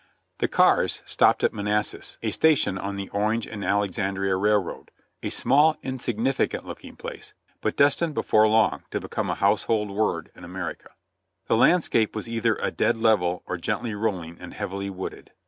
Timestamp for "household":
9.35-9.91